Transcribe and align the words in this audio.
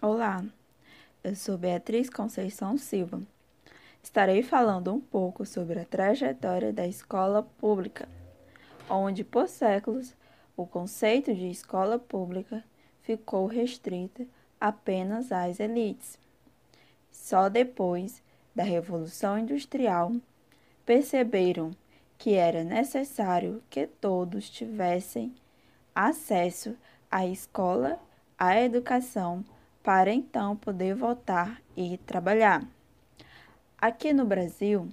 Olá, 0.00 0.44
eu 1.24 1.34
sou 1.34 1.58
Beatriz 1.58 2.08
Conceição 2.08 2.78
Silva. 2.78 3.20
Estarei 4.00 4.44
falando 4.44 4.94
um 4.94 5.00
pouco 5.00 5.44
sobre 5.44 5.80
a 5.80 5.84
trajetória 5.84 6.72
da 6.72 6.86
escola 6.86 7.42
pública, 7.42 8.08
onde 8.88 9.24
por 9.24 9.48
séculos 9.48 10.14
o 10.56 10.64
conceito 10.64 11.34
de 11.34 11.50
escola 11.50 11.98
pública 11.98 12.62
ficou 13.02 13.46
restrito 13.46 14.24
apenas 14.60 15.32
às 15.32 15.58
elites. 15.58 16.16
Só 17.10 17.48
depois 17.48 18.22
da 18.54 18.62
Revolução 18.62 19.36
Industrial 19.36 20.12
perceberam 20.86 21.72
que 22.16 22.34
era 22.34 22.62
necessário 22.62 23.60
que 23.68 23.88
todos 23.88 24.48
tivessem 24.48 25.34
acesso 25.92 26.76
à 27.10 27.26
escola, 27.26 27.98
à 28.38 28.60
educação, 28.60 29.44
para 29.88 30.12
então 30.12 30.54
poder 30.54 30.94
votar 30.94 31.62
e 31.74 31.96
trabalhar. 32.04 32.62
Aqui 33.78 34.12
no 34.12 34.26
Brasil, 34.26 34.86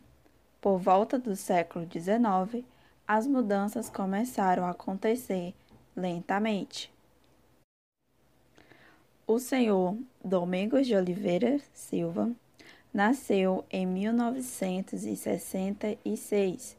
por 0.62 0.78
volta 0.78 1.20
do 1.20 1.36
século 1.36 1.86
XIX, 1.86 2.64
as 3.05 3.28
mudanças 3.28 3.90
começaram 3.90 4.64
a 4.64 4.70
acontecer 4.70 5.54
lentamente. 5.94 6.90
O 9.28 9.38
senhor 9.38 9.98
Domingos 10.24 10.88
de 10.88 10.96
Oliveira 10.96 11.60
Silva 11.74 12.32
nasceu 12.94 13.66
em 13.70 13.86
1966, 13.86 16.77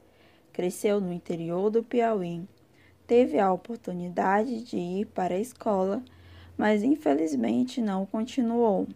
cresceu 0.55 1.03
no 1.03 1.13
interior 1.13 1.69
do 1.69 1.85
Piauí, 1.85 2.49
teve 3.07 3.39
a 3.39 3.53
oportunidade 3.53 4.65
de 4.65 4.79
ir 4.79 5.05
para 5.09 5.35
a 5.35 5.39
escola, 5.39 6.03
mas 6.57 6.83
infelizmente 6.83 7.81
não 7.81 8.07
continuou, 8.07 8.89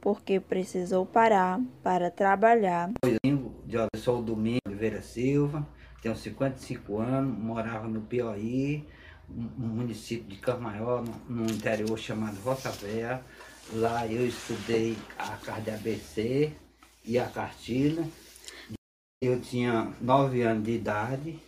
porque 0.00 0.40
precisou 0.40 1.04
parar 1.06 1.60
para 1.82 2.10
trabalhar. 2.10 2.90
Eu 3.02 3.88
sou 3.96 4.18
o 4.18 4.22
Domingos 4.22 4.60
Oliveira 4.66 5.00
Silva, 5.00 5.66
tenho 6.02 6.16
55 6.16 6.98
anos, 6.98 7.38
morava 7.38 7.86
no 7.86 8.00
Piauí, 8.00 8.86
um 9.28 9.66
município 9.66 10.28
de 10.28 10.36
Camaior, 10.36 11.04
no 11.28 11.44
interior 11.44 11.98
chamado 11.98 12.40
Roça 12.40 12.70
Véia. 12.70 13.22
Lá 13.72 14.06
eu 14.06 14.26
estudei 14.26 14.96
a 15.16 15.36
carta 15.36 15.74
ABC 15.74 16.52
e 17.04 17.18
a 17.18 17.26
cartilha. 17.26 18.04
Eu 19.22 19.40
tinha 19.40 19.92
9 20.00 20.42
anos 20.42 20.64
de 20.64 20.72
idade. 20.72 21.38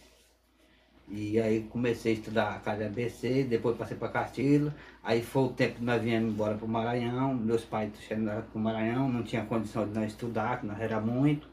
E 1.14 1.38
aí 1.38 1.64
comecei 1.68 2.12
a 2.12 2.14
estudar 2.14 2.62
a 2.64 2.74
de 2.74 2.84
ABC, 2.84 3.44
depois 3.44 3.76
passei 3.76 3.98
para 3.98 4.08
cartilha. 4.08 4.74
Aí 5.04 5.22
foi 5.22 5.42
o 5.42 5.48
tempo 5.50 5.74
que 5.74 5.84
nós 5.84 6.00
viemos 6.00 6.32
embora 6.32 6.56
para 6.56 6.64
o 6.64 6.68
Maranhão. 6.68 7.34
Meus 7.34 7.62
pais 7.64 7.92
chegaram 8.08 8.40
para 8.40 8.58
o 8.58 8.62
Maranhão, 8.62 9.10
não 9.10 9.22
tinha 9.22 9.44
condição 9.44 9.86
de 9.86 9.92
nós 9.92 10.12
estudar, 10.12 10.60
que 10.60 10.66
nós 10.66 10.80
era 10.80 10.98
muito. 11.02 11.46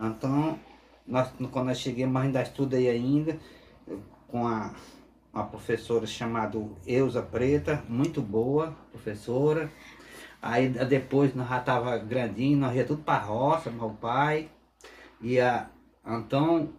Então, 0.00 0.58
nós, 1.06 1.28
quando 1.52 1.66
nós 1.66 1.78
chegamos, 1.78 2.16
ainda 2.16 2.40
estudei 2.40 2.88
ainda 2.88 3.38
com 4.26 4.48
a 4.48 4.74
uma 5.34 5.44
professora 5.44 6.06
chamada 6.06 6.58
Eusa 6.86 7.20
Preta, 7.20 7.84
muito 7.86 8.22
boa 8.22 8.74
professora. 8.90 9.70
Aí 10.40 10.68
depois 10.68 11.34
nós 11.34 11.48
já 11.48 11.58
estava 11.58 11.98
grandinho, 11.98 12.56
nós 12.56 12.74
ia 12.74 12.86
tudo 12.86 13.02
para 13.02 13.18
a 13.18 13.26
roça, 13.26 13.70
meu 13.70 13.90
pai. 13.90 14.48
E 15.20 15.38
a, 15.38 15.68
então 16.06 16.70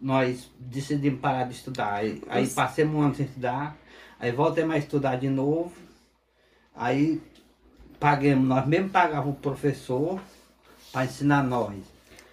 nós 0.00 0.50
decidimos 0.58 1.20
parar 1.20 1.44
de 1.44 1.54
estudar. 1.54 1.94
Aí, 1.94 2.22
aí 2.28 2.46
passamos 2.46 2.94
um 2.94 3.02
ano 3.02 3.14
sem 3.14 3.26
estudar, 3.26 3.76
aí 4.18 4.30
voltamos 4.30 4.74
a 4.74 4.78
estudar 4.78 5.16
de 5.16 5.28
novo. 5.28 5.72
Aí 6.74 7.20
paguemos, 7.98 8.46
nós 8.46 8.66
mesmo 8.66 8.88
pagávamos 8.90 9.36
o 9.36 9.40
professor 9.40 10.20
para 10.92 11.04
ensinar 11.04 11.42
nós. 11.42 11.76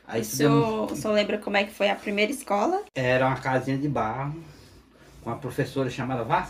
Aí 0.07 0.21
o, 0.21 0.25
senhor, 0.25 0.91
o 0.91 0.95
senhor 0.95 1.13
lembra 1.13 1.39
como 1.39 1.57
é 1.57 1.63
que 1.63 1.73
foi 1.73 1.89
a 1.89 1.95
primeira 1.95 2.31
escola? 2.31 2.83
Era 2.93 3.25
uma 3.25 3.37
casinha 3.37 3.77
de 3.77 3.89
barro 3.89 4.39
com 5.23 5.31
uma 5.31 5.37
professora 5.37 5.89
chamada 5.89 6.23
Va 6.23 6.47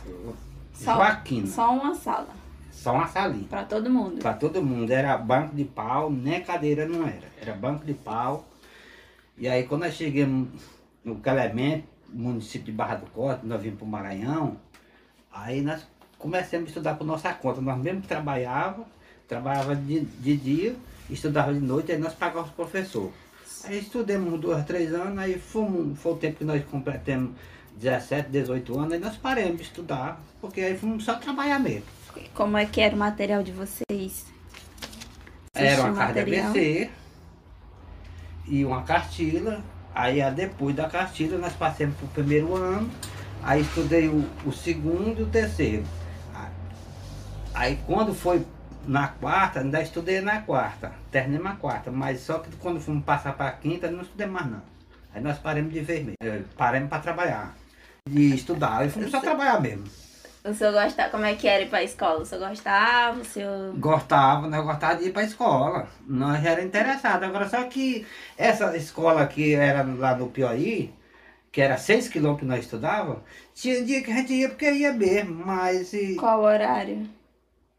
só, 0.74 0.96
Joaquina. 0.96 1.48
Só 1.48 1.74
uma 1.74 1.96
sala. 1.96 2.28
Só 2.70 2.94
uma 2.94 3.08
salinha. 3.08 3.48
Para 3.48 3.64
todo 3.64 3.90
mundo. 3.90 4.20
Para 4.20 4.34
todo 4.34 4.62
mundo. 4.62 4.92
Era 4.92 5.18
banco 5.18 5.56
de 5.56 5.64
pau, 5.64 6.12
nem 6.12 6.44
cadeira 6.44 6.86
não 6.86 7.08
era. 7.08 7.32
Era 7.42 7.54
banco 7.54 7.86
de 7.86 7.94
pau. 7.94 8.46
E 9.38 9.48
aí 9.48 9.64
quando 9.64 9.84
nós 9.84 9.94
chegamos 9.94 10.50
no 11.06 11.16
Calemento, 11.18 11.88
município 12.10 12.66
de 12.66 12.72
Barra 12.72 12.96
do 12.96 13.06
Corte, 13.12 13.46
nós 13.46 13.62
vimos 13.62 13.78
para 13.78 13.86
o 13.86 13.90
Maranhão, 13.90 14.58
aí 15.32 15.62
nós 15.62 15.86
começamos 16.18 16.66
a 16.66 16.70
estudar 16.70 16.96
por 16.96 17.06
nossa 17.06 17.32
conta. 17.34 17.62
Nós 17.62 17.78
mesmo 17.78 18.02
trabalhava, 18.02 18.86
trabalhava 19.28 19.76
de, 19.76 20.02
de 20.02 20.36
dia, 20.36 20.76
estudava 21.10 21.54
de 21.54 21.60
noite, 21.60 21.92
aí 21.92 21.98
nós 21.98 22.14
pagávamos 22.14 22.50
o 22.50 22.54
professor. 22.54 23.12
Aí 23.64 23.80
estudamos 23.80 24.40
dois, 24.40 24.66
três 24.66 24.94
anos, 24.94 25.18
aí 25.20 25.40
fomos, 25.40 25.98
foi 26.00 26.14
o 26.14 26.18
tempo 26.18 26.40
que 26.40 26.44
nós 26.44 26.64
completamos 26.66 27.32
17, 27.78 28.30
18 28.30 28.80
anos, 28.80 28.94
aí 28.94 29.00
nós 29.00 29.16
paramos 29.16 29.58
de 29.58 29.64
estudar, 29.64 30.22
porque 30.42 30.62
aí 30.62 30.78
fomos 30.78 31.04
só 31.04 31.16
trabalhar 31.16 31.60
mesmo. 31.60 31.86
Como 32.34 32.58
é 32.58 32.66
que 32.66 32.82
era 32.82 32.96
o 32.96 33.00
material 33.00 33.44
de 33.44 33.52
vocês? 33.52 34.34
era 35.56 35.84
uma 35.84 35.96
carta 35.96 36.22
ABC 36.22 36.90
e 38.46 38.66
uma 38.66 38.84
cartilha. 38.84 39.64
Aí 39.96 40.20
depois 40.32 40.76
da 40.76 40.90
cartilha 40.90 41.38
nós 41.38 41.54
passamos 41.54 41.96
para 41.96 42.06
o 42.06 42.10
primeiro 42.10 42.54
ano, 42.54 42.92
aí 43.42 43.62
estudei 43.62 44.10
o, 44.10 44.30
o 44.46 44.52
segundo 44.52 45.22
e 45.22 45.24
o 45.24 45.28
terceiro. 45.28 45.86
Aí 47.54 47.80
quando 47.88 48.14
foi 48.14 48.46
na 48.86 49.08
quarta, 49.08 49.62
ainda 49.62 49.82
estudei 49.82 50.20
na 50.20 50.42
quarta, 50.42 50.92
terminei 51.10 51.42
na 51.42 51.56
quarta, 51.56 51.90
mas 51.90 52.20
só 52.20 52.40
que 52.40 52.54
quando 52.58 52.82
fomos 52.82 53.06
passar 53.06 53.34
para 53.34 53.48
a 53.48 53.52
quinta, 53.54 53.90
não 53.90 54.02
estudei 54.02 54.28
mais 54.28 54.46
não. 54.46 54.62
Aí 55.14 55.22
nós 55.22 55.38
paramos 55.38 55.72
de 55.72 55.80
ver 55.80 56.04
mesmo, 56.22 56.46
paramos 56.58 56.90
para 56.90 57.00
trabalhar 57.00 57.56
de 58.08 58.36
estudar. 58.36 58.84
Eu 58.84 58.92
fui 58.92 59.08
só 59.08 59.22
trabalhar 59.22 59.62
mesmo. 59.62 59.86
O 60.46 60.54
senhor 60.54 60.74
gostava, 60.74 61.10
como 61.10 61.26
é 61.26 61.34
que 61.34 61.48
era 61.48 61.64
ir 61.64 61.70
pra 61.70 61.82
escola? 61.82 62.22
O 62.22 62.26
senhor 62.26 62.48
gostava? 62.48 63.20
O 63.20 63.26
senhor... 63.26 63.74
Gostava, 63.80 64.48
nós 64.48 64.64
gostava 64.64 64.96
de 64.98 65.08
ir 65.08 65.12
pra 65.12 65.24
escola. 65.24 65.88
Nós 66.08 66.46
era 66.46 66.62
interessado. 66.62 67.24
Agora, 67.24 67.50
só 67.50 67.64
que 67.64 68.06
essa 68.38 68.78
escola 68.78 69.26
que 69.26 69.56
era 69.56 69.82
lá 69.82 70.16
no 70.16 70.28
Piauí, 70.28 70.94
que 71.52 71.60
era 71.60 71.78
6 71.78 72.10
quilômetros 72.10 72.42
que 72.42 72.46
nós 72.46 72.64
estudava, 72.64 73.24
tinha 73.56 73.84
dia 73.84 74.04
que 74.04 74.12
a 74.12 74.16
gente 74.18 74.34
ia 74.34 74.48
porque 74.48 74.70
ia 74.70 74.94
mesmo, 74.94 75.44
mas... 75.44 75.94
E... 75.94 76.16
Qual 76.16 76.40
horário? 76.44 77.10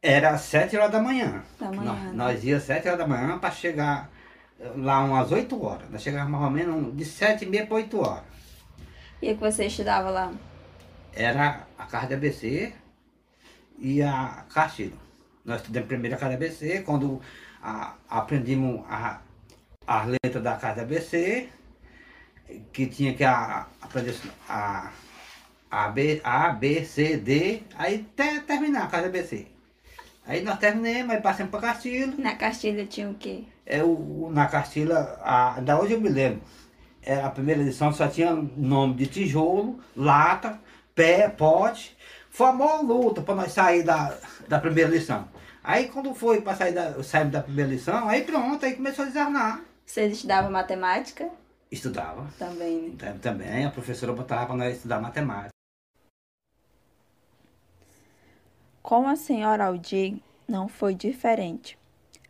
Era 0.02 0.36
7 0.36 0.76
horas 0.76 0.90
da 0.90 1.00
manhã. 1.00 1.44
Da 1.60 1.70
manhã. 1.70 1.84
Nós, 1.84 2.02
né? 2.02 2.12
nós 2.14 2.44
ia 2.44 2.58
7 2.58 2.88
horas 2.88 2.98
da 2.98 3.06
manhã 3.06 3.38
para 3.38 3.52
chegar 3.52 4.10
lá 4.76 5.04
umas 5.04 5.30
8 5.30 5.64
horas. 5.64 5.88
Nós 5.88 6.02
chegávamos 6.02 6.40
mais 6.40 6.66
ou 6.66 6.74
menos 6.74 6.96
de 6.96 7.04
7 7.04 7.44
e 7.44 7.48
meia 7.48 7.64
para 7.64 7.76
8 7.76 8.00
horas. 8.00 8.24
E 9.22 9.30
o 9.30 9.34
que 9.36 9.40
você 9.40 9.66
estudava 9.66 10.10
lá? 10.10 10.32
Era 11.16 11.66
a 11.78 11.86
carta 11.86 12.08
de 12.08 12.14
ABC 12.14 12.74
e 13.78 14.02
a 14.02 14.44
Castilho. 14.52 15.00
Nós 15.46 15.62
estudamos 15.62 15.88
primeiro 15.88 16.14
a 16.14 16.18
carta 16.18 16.36
de 16.36 16.44
ABC, 16.44 16.82
quando 16.82 17.22
a, 17.62 17.94
aprendimos 18.06 18.84
a, 18.86 19.20
a 19.86 20.04
letra 20.04 20.42
da 20.42 20.56
carta 20.56 20.84
de 20.84 20.94
ABC, 20.94 21.48
que 22.70 22.86
tinha 22.86 23.14
que 23.14 23.24
a, 23.24 23.66
aprender 23.80 24.14
a, 24.46 24.92
a, 25.70 25.88
B, 25.88 26.20
a, 26.22 26.50
B, 26.50 26.84
C, 26.84 27.16
D, 27.16 27.62
aí 27.76 28.06
até 28.12 28.40
terminar 28.40 28.84
a 28.84 28.86
carta 28.88 29.08
de 29.08 29.18
ABC. 29.18 29.46
Aí 30.26 30.42
nós 30.42 30.58
terminamos, 30.58 31.14
aí 31.14 31.22
passamos 31.22 31.50
para 31.50 31.60
Castilho. 31.60 32.20
Na 32.20 32.34
Castilha 32.34 32.84
tinha 32.84 33.08
o 33.08 33.14
quê? 33.14 33.44
É 33.64 33.82
o, 33.82 34.28
na 34.30 34.46
Castilha, 34.48 34.98
a, 35.22 35.60
da 35.60 35.80
hoje 35.80 35.94
eu 35.94 36.00
me 36.00 36.10
lembro 36.10 36.42
é, 37.06 37.22
a 37.22 37.30
primeira 37.30 37.62
edição 37.62 37.92
só 37.92 38.08
tinha 38.08 38.34
nome 38.34 38.94
de 38.94 39.06
tijolo, 39.06 39.78
lata, 39.96 40.60
pé, 40.96 41.28
pote. 41.28 41.96
Foi 42.30 42.48
uma 42.48 42.80
luta 42.80 43.22
para 43.22 43.36
nós 43.36 43.52
sair 43.52 43.84
da, 43.84 44.18
da 44.48 44.58
primeira 44.58 44.90
lição. 44.90 45.28
Aí 45.62 45.88
quando 45.88 46.14
foi 46.14 46.40
para 46.40 46.56
sair 46.56 46.72
da, 46.72 47.02
sair 47.04 47.30
da 47.30 47.42
primeira 47.42 47.70
lição, 47.70 48.08
aí 48.08 48.24
pronto, 48.24 48.64
aí 48.64 48.74
começou 48.74 49.04
a 49.04 49.08
desanar. 49.08 49.60
Vocês 49.84 50.12
estudavam 50.12 50.50
matemática? 50.50 51.30
Estudava. 51.70 52.26
Também. 52.38 52.96
Né? 53.00 53.18
Também, 53.22 53.64
a 53.64 53.70
professora 53.70 54.12
botava 54.12 54.46
para 54.46 54.56
nós 54.56 54.76
estudar 54.76 55.00
matemática. 55.00 55.50
Com 58.82 59.08
a 59.08 59.16
senhora 59.16 59.66
Aldir 59.66 60.18
não 60.48 60.68
foi 60.68 60.94
diferente. 60.94 61.78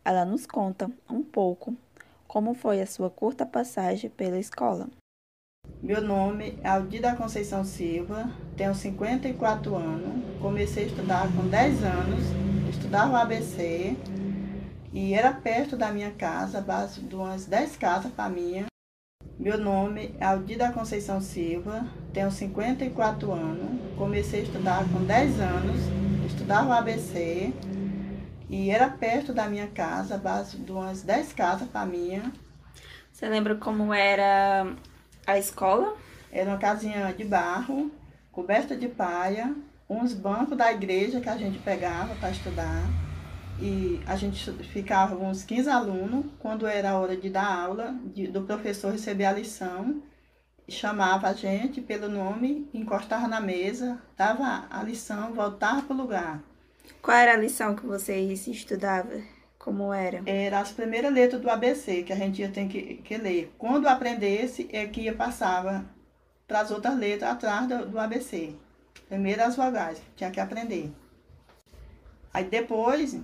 Ela 0.03 0.25
nos 0.25 0.45
conta 0.45 0.89
um 1.09 1.21
pouco 1.21 1.75
como 2.27 2.53
foi 2.53 2.81
a 2.81 2.87
sua 2.87 3.09
curta 3.09 3.45
passagem 3.45 4.09
pela 4.09 4.39
escola? 4.39 4.89
Meu 5.81 6.01
nome 6.01 6.57
é 6.63 6.67
Aldir 6.67 7.01
da 7.01 7.15
Conceição 7.15 7.63
Silva, 7.63 8.29
tenho 8.55 8.73
54 8.73 9.75
anos, 9.75 10.23
comecei 10.41 10.85
a 10.85 10.87
estudar 10.87 11.27
com 11.33 11.47
10 11.47 11.83
anos, 11.83 12.23
estudava 12.69 13.19
ABC 13.19 13.95
e 14.91 15.13
era 15.13 15.31
perto 15.31 15.77
da 15.77 15.91
minha 15.91 16.11
casa, 16.11 16.59
base 16.59 16.99
de 17.01 17.13
umas 17.13 17.45
10 17.45 17.77
casas 17.77 18.11
para 18.11 18.29
minha. 18.29 18.65
Meu 19.39 19.57
nome 19.57 20.15
é 20.19 20.25
Aldir 20.25 20.57
da 20.57 20.71
Conceição 20.71 21.21
Silva, 21.21 21.85
tenho 22.11 22.31
54 22.31 23.31
anos, 23.31 23.79
comecei 23.95 24.39
a 24.39 24.43
estudar 24.43 24.83
com 24.91 25.05
10 25.05 25.39
anos, 25.39 25.79
estudava 26.25 26.75
ABC 26.75 27.53
E 28.49 28.69
era 28.69 28.89
perto 28.89 29.33
da 29.33 29.47
minha 29.47 29.67
casa, 29.67 30.17
base 30.17 30.57
de 30.57 30.71
umas 30.71 31.03
10 31.03 31.33
casas 31.33 31.67
para 31.67 31.85
minha. 31.85 32.31
Você 33.11 33.27
lembra 33.27 33.55
como 33.55 33.93
era 33.93 34.75
a 35.27 35.37
escola? 35.37 35.95
Era 36.31 36.49
uma 36.49 36.57
casinha 36.57 37.13
de 37.13 37.25
barro, 37.25 37.91
coberta 38.31 38.75
de 38.75 38.87
palha, 38.87 39.53
uns 39.89 40.13
bancos 40.13 40.57
da 40.57 40.71
igreja 40.71 41.19
que 41.19 41.29
a 41.29 41.37
gente 41.37 41.59
pegava 41.59 42.15
para 42.15 42.31
estudar. 42.31 42.83
E 43.59 44.01
a 44.05 44.15
gente 44.15 44.51
ficava 44.65 45.15
uns 45.15 45.43
15 45.43 45.69
alunos, 45.69 46.25
quando 46.39 46.65
era 46.65 46.91
a 46.91 46.99
hora 46.99 47.17
de 47.17 47.29
dar 47.29 47.45
aula, 47.45 47.93
de, 48.05 48.27
do 48.27 48.43
professor 48.43 48.91
receber 48.91 49.25
a 49.25 49.33
lição, 49.33 50.01
chamava 50.69 51.27
a 51.27 51.33
gente 51.33 51.81
pelo 51.81 52.07
nome, 52.07 52.69
encostava 52.73 53.27
na 53.27 53.41
mesa, 53.41 53.99
dava 54.15 54.67
a 54.69 54.83
lição, 54.83 55.33
voltava 55.33 55.81
para 55.81 55.95
o 55.95 55.97
lugar. 55.97 56.43
Qual 57.01 57.17
era 57.17 57.33
a 57.33 57.37
lição 57.37 57.75
que 57.75 57.85
vocês 57.85 58.47
estudavam? 58.47 59.23
Como 59.67 59.93
era? 59.93 60.23
Era 60.25 60.61
as 60.61 60.71
primeiras 60.71 61.13
letras 61.13 61.41
do 61.41 61.49
ABC 61.49 62.03
que 62.03 62.13
a 62.13 62.15
gente 62.15 62.41
ia 62.41 62.47
ter 62.49 62.69
que, 62.69 63.01
que 63.03 63.17
ler. 63.17 63.53
Quando 63.57 63.85
aprendesse, 63.85 64.69
é 64.71 64.87
que 64.87 65.01
ia 65.01 65.13
passava 65.13 65.83
para 66.47 66.61
as 66.61 66.71
outras 66.71 66.97
letras 66.97 67.31
atrás 67.31 67.67
do, 67.67 67.85
do 67.87 67.99
ABC. 67.99 68.55
Primeiro 69.09 69.43
as 69.43 69.57
vogais, 69.57 70.01
tinha 70.15 70.31
que 70.31 70.39
aprender. 70.39 70.89
Aí 72.33 72.45
depois, 72.45 73.19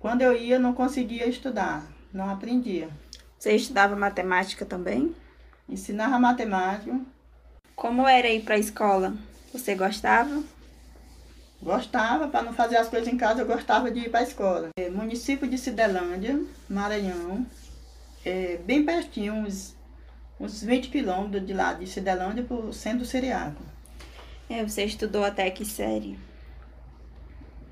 quando 0.00 0.22
eu 0.22 0.36
ia, 0.36 0.58
não 0.58 0.72
conseguia 0.72 1.28
estudar, 1.28 1.86
não 2.12 2.28
aprendia. 2.28 2.88
Você 3.38 3.54
estudava 3.54 3.94
matemática 3.94 4.66
também? 4.66 5.14
Ensinava 5.68 6.18
matemática. 6.18 7.00
Como 7.76 8.08
era 8.08 8.28
ir 8.28 8.42
para 8.42 8.56
a 8.56 8.58
escola? 8.58 9.14
Você 9.52 9.76
gostava? 9.76 10.42
Gostava, 11.62 12.26
para 12.26 12.42
não 12.42 12.52
fazer 12.52 12.76
as 12.76 12.88
coisas 12.88 13.06
em 13.06 13.16
casa, 13.16 13.42
eu 13.42 13.46
gostava 13.46 13.88
de 13.88 14.00
ir 14.00 14.10
para 14.10 14.18
a 14.18 14.24
escola. 14.24 14.70
É, 14.76 14.90
município 14.90 15.48
de 15.48 15.56
Cidelândia, 15.56 16.42
Maranhão, 16.68 17.46
é, 18.24 18.56
bem 18.56 18.84
pertinho, 18.84 19.34
uns, 19.34 19.76
uns 20.40 20.60
20 20.60 20.88
quilômetros 20.88 21.46
de 21.46 21.52
lá 21.52 21.72
de 21.72 21.86
Cidelândia 21.86 22.42
para 22.42 22.56
o 22.56 22.72
centro. 22.72 23.06
É, 24.50 24.64
você 24.64 24.84
estudou 24.84 25.22
até 25.24 25.48
que 25.52 25.64
série? 25.64 26.18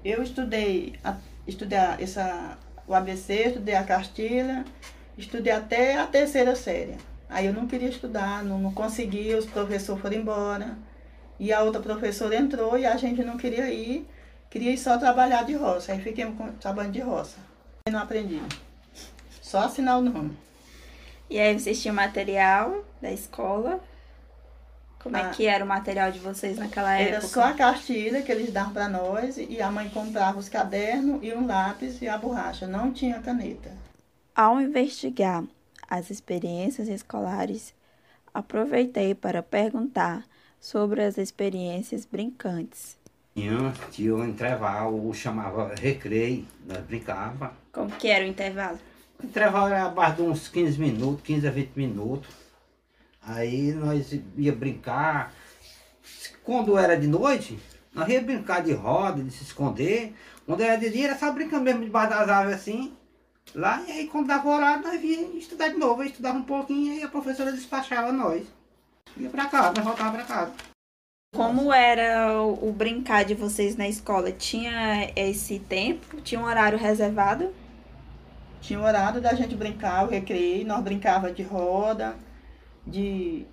Eu 0.05 0.23
estudei, 0.23 0.95
estudei 1.45 1.79
essa, 1.99 2.57
o 2.87 2.95
ABC, 2.95 3.49
estudei 3.49 3.75
a 3.75 3.83
cartilha, 3.83 4.65
estudei 5.19 5.53
até 5.53 5.99
a 5.99 6.07
terceira 6.07 6.55
série. 6.55 6.97
Aí 7.29 7.47
eu 7.47 7.53
não 7.53 7.67
queria 7.67 7.89
estudar, 7.89 8.45
não, 8.45 8.61
não 8.61 8.73
conseguia, 8.73 9.37
os 9.37 9.47
professores 9.47 10.01
foram 10.01 10.17
embora. 10.17 10.79
E 11.41 11.55
a 11.55 11.63
outra 11.63 11.81
professora 11.81 12.37
entrou 12.37 12.79
e 12.79 12.85
a 12.85 12.99
gente 12.99 13.25
não 13.25 13.39
queria 13.39 13.73
ir, 13.73 14.07
queria 14.51 14.73
ir 14.73 14.77
só 14.77 14.99
trabalhar 14.99 15.43
de 15.45 15.55
roça. 15.55 15.93
Aí 15.93 15.99
fiquei 15.99 16.27
trabalhando 16.61 16.93
de 16.93 17.01
roça. 17.01 17.39
E 17.89 17.91
não 17.91 18.01
aprendi. 18.01 18.43
Só 19.41 19.61
assinar 19.61 19.99
o 19.99 20.03
nome. 20.03 20.37
E 21.31 21.41
aí 21.41 21.59
vocês 21.59 21.81
tinham 21.81 21.95
material 21.95 22.85
da 23.01 23.11
escola? 23.11 23.81
Como 25.03 25.17
ah, 25.17 25.21
é 25.21 25.31
que 25.31 25.47
era 25.47 25.65
o 25.65 25.67
material 25.67 26.13
de 26.13 26.19
vocês 26.19 26.59
naquela 26.59 26.93
época? 26.93 27.17
Era 27.17 27.21
só 27.23 27.45
a 27.45 27.55
cartilha 27.55 28.21
que 28.21 28.31
eles 28.31 28.53
davam 28.53 28.75
para 28.75 28.87
nós 28.87 29.39
e 29.39 29.63
a 29.63 29.71
mãe 29.71 29.89
comprava 29.89 30.39
os 30.39 30.51
cadernos 30.51 31.21
e 31.23 31.33
um 31.33 31.47
lápis 31.47 32.03
e 32.03 32.09
a 32.09 32.19
borracha. 32.19 32.67
Não 32.67 32.93
tinha 32.93 33.19
caneta. 33.19 33.73
Ao 34.37 34.61
investigar 34.61 35.43
as 35.89 36.11
experiências 36.11 36.87
escolares, 36.87 37.75
aproveitei 38.35 39.15
para 39.15 39.43
perguntar 39.43 40.23
sobre 40.61 41.03
as 41.03 41.17
experiências 41.17 42.05
brincantes. 42.05 42.99
Antes 43.37 43.81
tinha 43.93 44.15
um 44.15 44.25
intervalo, 44.25 45.13
chamava 45.15 45.75
recreio, 45.75 46.47
nós 46.67 46.81
brincava. 46.81 47.55
Como 47.73 47.91
que 47.91 48.09
era 48.09 48.25
o 48.25 48.29
intervalo? 48.29 48.79
O 49.23 49.27
intervalo 49.27 49.69
era 49.69 49.87
abaixo 49.87 50.17
de 50.17 50.23
uns 50.23 50.49
15 50.49 50.79
minutos, 50.79 51.23
15 51.23 51.49
a 51.49 51.51
20 51.51 51.77
minutos. 51.77 52.29
Aí 53.23 53.73
nós 53.73 54.15
ia 54.37 54.53
brincar. 54.53 55.33
Quando 56.43 56.77
era 56.77 56.97
de 56.97 57.07
noite, 57.07 57.59
nós 57.95 58.09
ia 58.09 58.21
brincar 58.21 58.63
de 58.63 58.73
roda, 58.73 59.23
de 59.23 59.31
se 59.31 59.45
esconder. 59.45 60.15
Quando 60.45 60.63
era 60.63 60.77
de 60.77 60.91
dia, 60.91 61.07
era 61.07 61.19
só 61.19 61.33
brincando 61.33 61.65
mesmo 61.65 61.85
debaixo 61.85 62.11
das 62.11 62.29
árvores 62.29 62.61
assim. 62.61 62.93
Lá, 63.55 63.83
e 63.87 63.93
aí 63.93 64.07
quando 64.07 64.27
dava 64.27 64.49
horário, 64.49 64.83
nós 64.83 65.01
vinha 65.01 65.39
estudar 65.39 65.69
de 65.69 65.77
novo. 65.77 66.03
Eu 66.03 66.07
estudava 66.07 66.39
um 66.39 66.43
pouquinho 66.43 66.95
e 66.95 67.03
a 67.03 67.09
professora 67.09 67.53
despachava 67.53 68.13
nós. 68.13 68.47
Ia 69.17 69.31
pra 69.31 69.47
casa, 69.47 69.81
voltava 69.83 70.17
pra 70.17 70.25
casa. 70.25 70.53
Como 71.35 71.73
era 71.73 72.43
o, 72.43 72.69
o, 72.69 72.73
brincar 72.73 73.25
de 73.25 73.35
vocês 73.35 73.77
na 73.77 73.89
escola? 73.89 74.33
Tinha 74.33 75.11
esse 75.15 75.61
tempo? 75.61 76.21
Tinha 76.21 76.41
um 76.41 76.45
horário 76.45 76.77
reservado? 76.77 77.55
Tinha 78.61 78.79
um 78.79 78.85
horário 78.85 79.21
da 79.21 79.33
gente 79.35 79.55
brincar, 79.55 80.05
o 80.05 80.11
recreio, 80.11 80.67
nós 80.67 80.83
brincava 80.83 81.33
de 81.33 81.43
roda, 81.43 82.17
de, 82.87 83.47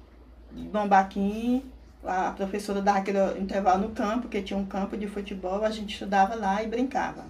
de 0.51 0.63
bombaquim. 0.67 1.63
A 2.03 2.31
professora 2.31 2.81
dava 2.81 2.99
aquele 2.99 3.39
intervalo 3.39 3.87
no 3.87 3.93
campo, 3.93 4.23
porque 4.23 4.41
tinha 4.41 4.57
um 4.57 4.65
campo 4.65 4.97
de 4.97 5.07
futebol, 5.07 5.63
a 5.63 5.69
gente 5.69 5.93
estudava 5.93 6.35
lá 6.35 6.63
e 6.63 6.67
brincava. 6.67 7.25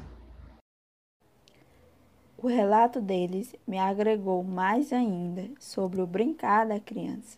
O 2.38 2.48
relato 2.48 3.02
deles 3.02 3.56
me 3.68 3.80
agregou 3.80 4.44
mais 4.44 4.94
ainda 4.94 5.50
sobre 5.60 6.02
o 6.02 6.08
brincar 6.08 6.68
da 6.68 6.80
criança. 6.80 7.38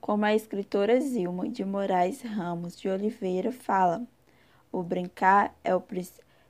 Como 0.00 0.24
a 0.24 0.34
escritora 0.34 1.00
Zilma 1.00 1.48
de 1.48 1.64
Moraes 1.64 2.22
Ramos 2.22 2.76
de 2.76 2.88
Oliveira 2.88 3.52
fala, 3.52 4.06
o 4.72 4.82
brincar 4.82 5.54
é, 5.62 5.74
o, 5.74 5.82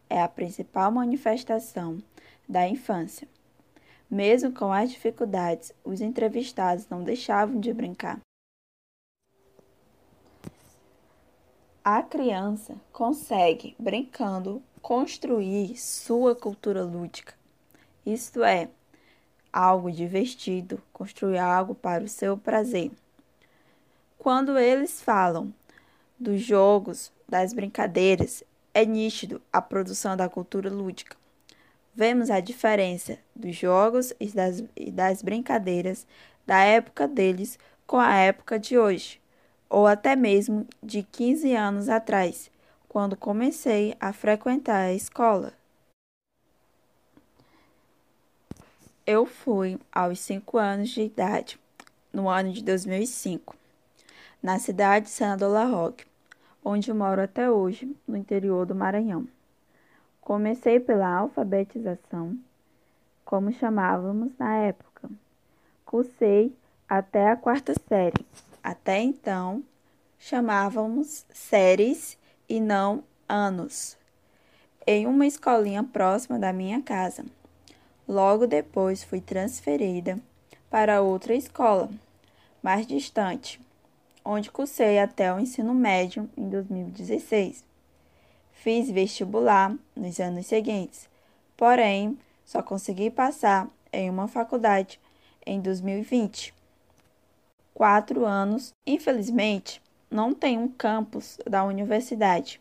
é 0.08 0.22
a 0.22 0.28
principal 0.28 0.90
manifestação 0.90 2.02
da 2.48 2.68
infância. 2.68 3.26
Mesmo 4.10 4.52
com 4.52 4.72
as 4.72 4.90
dificuldades, 4.90 5.72
os 5.84 6.00
entrevistados 6.00 6.88
não 6.88 7.02
deixavam 7.02 7.60
de 7.60 7.72
brincar. 7.72 8.20
A 11.84 12.02
criança 12.02 12.74
consegue, 12.92 13.74
brincando, 13.78 14.62
construir 14.80 15.76
sua 15.76 16.34
cultura 16.34 16.84
lúdica 16.84 17.40
isto 18.04 18.42
é, 18.42 18.68
algo 19.52 19.90
divertido, 19.90 20.82
construir 20.92 21.38
algo 21.38 21.74
para 21.74 22.04
o 22.04 22.08
seu 22.08 22.36
prazer. 22.36 22.90
Quando 24.20 24.58
eles 24.58 25.00
falam 25.00 25.50
dos 26.18 26.42
jogos, 26.42 27.10
das 27.26 27.54
brincadeiras, 27.54 28.44
é 28.74 28.84
nítido 28.84 29.40
a 29.50 29.62
produção 29.62 30.14
da 30.14 30.28
cultura 30.28 30.68
lúdica. 30.68 31.16
Vemos 31.94 32.28
a 32.28 32.38
diferença 32.38 33.16
dos 33.34 33.56
jogos 33.56 34.12
e 34.20 34.26
das, 34.26 34.62
e 34.76 34.90
das 34.90 35.22
brincadeiras 35.22 36.06
da 36.46 36.62
época 36.62 37.08
deles 37.08 37.58
com 37.86 37.96
a 37.96 38.14
época 38.14 38.58
de 38.58 38.76
hoje, 38.76 39.18
ou 39.70 39.86
até 39.86 40.14
mesmo 40.14 40.66
de 40.82 41.02
15 41.02 41.54
anos 41.54 41.88
atrás, 41.88 42.50
quando 42.90 43.16
comecei 43.16 43.96
a 43.98 44.12
frequentar 44.12 44.82
a 44.82 44.92
escola. 44.92 45.54
Eu 49.06 49.24
fui 49.24 49.78
aos 49.90 50.20
5 50.20 50.58
anos 50.58 50.90
de 50.90 51.00
idade, 51.00 51.58
no 52.12 52.28
ano 52.28 52.52
de 52.52 52.62
2005, 52.62 53.56
na 54.42 54.58
cidade 54.58 55.06
de 55.06 55.10
Senador 55.10 55.50
La 55.50 55.64
Roque, 55.64 56.06
onde 56.64 56.92
moro 56.92 57.20
até 57.20 57.50
hoje, 57.50 57.94
no 58.06 58.16
interior 58.16 58.66
do 58.66 58.74
Maranhão. 58.74 59.26
Comecei 60.20 60.78
pela 60.78 61.08
alfabetização, 61.08 62.38
como 63.24 63.52
chamávamos 63.52 64.32
na 64.38 64.56
época. 64.56 65.10
Cursei 65.84 66.54
até 66.88 67.30
a 67.30 67.36
quarta 67.36 67.74
série. 67.88 68.24
Até 68.62 69.00
então, 69.00 69.62
chamávamos 70.18 71.24
séries 71.32 72.18
e 72.48 72.60
não 72.60 73.02
anos, 73.28 73.96
em 74.86 75.06
uma 75.06 75.26
escolinha 75.26 75.82
próxima 75.82 76.38
da 76.38 76.52
minha 76.52 76.82
casa. 76.82 77.24
Logo 78.06 78.46
depois 78.46 79.04
fui 79.04 79.20
transferida 79.20 80.18
para 80.68 81.00
outra 81.00 81.34
escola, 81.34 81.88
mais 82.62 82.86
distante, 82.86 83.60
onde 84.24 84.50
cursei 84.50 84.98
até 84.98 85.32
o 85.32 85.38
ensino 85.40 85.74
médio 85.74 86.28
em 86.36 86.48
2016. 86.48 87.64
Fiz 88.52 88.90
vestibular 88.90 89.74
nos 89.96 90.20
anos 90.20 90.46
seguintes, 90.46 91.08
porém 91.56 92.18
só 92.44 92.62
consegui 92.62 93.10
passar 93.10 93.68
em 93.92 94.10
uma 94.10 94.28
faculdade 94.28 95.00
em 95.46 95.60
2020. 95.60 96.54
Quatro 97.72 98.26
anos, 98.26 98.74
infelizmente, 98.86 99.80
não 100.10 100.34
tem 100.34 100.58
um 100.58 100.68
campus 100.68 101.38
da 101.48 101.64
universidade 101.64 102.60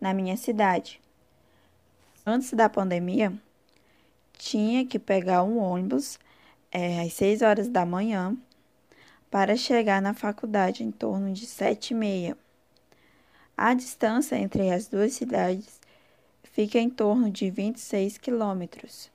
na 0.00 0.12
minha 0.12 0.36
cidade. 0.36 1.00
Antes 2.26 2.52
da 2.52 2.68
pandemia, 2.68 3.32
tinha 4.36 4.84
que 4.86 4.98
pegar 4.98 5.42
um 5.42 5.58
ônibus 5.58 6.18
é, 6.70 7.00
às 7.00 7.12
6 7.14 7.42
horas 7.42 7.68
da 7.68 7.84
manhã 7.84 8.36
para 9.30 9.56
chegar 9.56 10.00
na 10.00 10.14
faculdade 10.14 10.82
em 10.82 10.90
torno 10.90 11.32
de 11.32 11.46
sete 11.46 11.90
e 11.90 11.94
meia. 11.94 12.36
A 13.56 13.74
distância 13.74 14.36
entre 14.36 14.70
as 14.70 14.88
duas 14.88 15.14
cidades 15.14 15.80
fica 16.44 16.78
em 16.78 16.88
torno 16.88 17.30
de 17.30 17.50
26 17.50 18.18
quilômetros. 18.18 19.10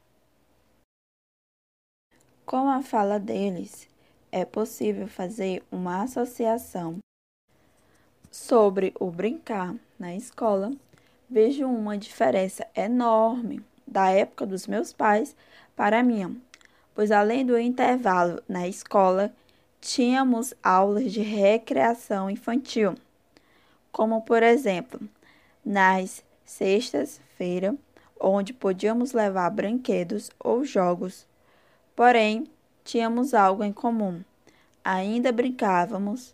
Com 2.45 2.69
a 2.69 2.81
fala 2.81 3.19
deles, 3.19 3.87
é 4.31 4.43
possível 4.43 5.07
fazer 5.07 5.63
uma 5.71 6.03
associação 6.03 6.97
sobre 8.29 8.93
o 8.99 9.09
brincar 9.09 9.75
na 9.97 10.15
escola. 10.15 10.71
Vejo 11.29 11.65
uma 11.65 11.97
diferença 11.97 12.67
enorme 12.75 13.63
da 13.87 14.09
época 14.09 14.45
dos 14.45 14.67
meus 14.67 14.91
pais 14.91 15.35
para 15.75 15.99
a 15.99 16.03
minha, 16.03 16.35
pois 16.93 17.11
além 17.11 17.45
do 17.45 17.57
intervalo 17.57 18.41
na 18.47 18.67
escola, 18.67 19.33
tínhamos 19.83 20.53
aulas 20.63 21.11
de 21.11 21.21
recreação 21.21 22.29
infantil, 22.29 22.95
como 23.91 24.21
por 24.21 24.41
exemplo, 24.41 24.97
nas 25.63 26.23
sextas-feiras, 26.45 27.75
onde 28.17 28.53
podíamos 28.53 29.11
levar 29.11 29.49
brinquedos 29.49 30.31
ou 30.39 30.63
jogos. 30.63 31.27
Porém, 31.93 32.47
tínhamos 32.85 33.33
algo 33.33 33.61
em 33.61 33.73
comum. 33.73 34.23
Ainda 34.85 35.33
brincávamos 35.33 36.33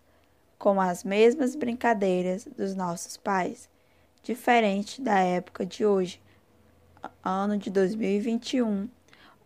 com 0.60 0.80
as 0.80 1.04
mesmas 1.04 1.56
brincadeiras 1.56 2.46
dos 2.46 2.76
nossos 2.76 3.18
pais, 3.18 3.68
diferente 4.22 5.02
da 5.02 5.20
época 5.22 5.66
de 5.66 5.84
hoje, 5.84 6.22
ano 7.24 7.58
de 7.58 7.72
2021, 7.72 8.88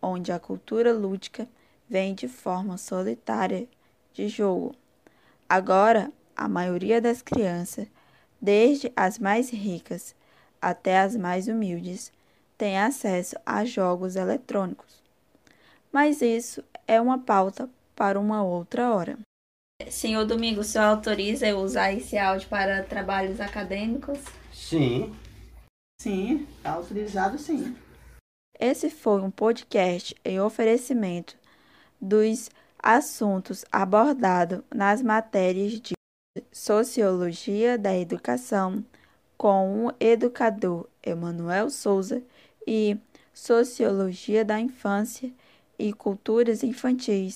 onde 0.02 0.30
a 0.30 0.38
cultura 0.38 0.92
lúdica 0.92 1.48
vem 1.88 2.14
de 2.14 2.28
forma 2.28 2.76
solitária 2.76 3.66
de 4.14 4.28
jogo. 4.28 4.74
Agora, 5.48 6.10
a 6.34 6.48
maioria 6.48 7.00
das 7.00 7.20
crianças, 7.20 7.86
desde 8.40 8.90
as 8.96 9.18
mais 9.18 9.50
ricas 9.50 10.14
até 10.62 11.00
as 11.00 11.14
mais 11.14 11.48
humildes, 11.48 12.10
tem 12.56 12.78
acesso 12.78 13.36
a 13.44 13.64
jogos 13.64 14.16
eletrônicos. 14.16 15.02
Mas 15.92 16.22
isso 16.22 16.64
é 16.88 17.00
uma 17.00 17.18
pauta 17.18 17.68
para 17.94 18.18
uma 18.18 18.42
outra 18.42 18.92
hora. 18.94 19.18
Senhor 19.90 20.24
Domingo, 20.24 20.60
o 20.60 20.64
senhor 20.64 20.84
autoriza 20.84 21.46
eu 21.46 21.58
usar 21.58 21.92
esse 21.92 22.16
áudio 22.16 22.48
para 22.48 22.82
trabalhos 22.82 23.40
acadêmicos? 23.40 24.18
Sim. 24.52 25.14
Sim, 26.00 26.46
está 26.56 26.72
autorizado 26.72 27.38
sim. 27.38 27.76
Esse 28.58 28.88
foi 28.88 29.20
um 29.20 29.30
podcast 29.30 30.14
em 30.24 30.40
oferecimento 30.40 31.36
dos 32.00 32.50
assuntos 32.84 33.64
abordados 33.72 34.60
nas 34.72 35.00
matérias 35.00 35.80
de 35.80 35.94
Sociologia 36.52 37.78
da 37.78 37.96
Educação 37.96 38.84
com 39.38 39.86
o 39.86 39.92
educador 39.98 40.86
Emanuel 41.02 41.70
Souza 41.70 42.22
e 42.66 42.98
Sociologia 43.32 44.44
da 44.44 44.60
Infância 44.60 45.32
e 45.78 45.94
Culturas 45.94 46.62
Infantis 46.62 47.32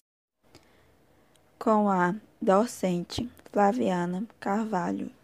com 1.59 1.89
a 1.89 2.15
docente 2.43 3.27
Flaviana 3.51 4.27
Carvalho. 4.39 5.18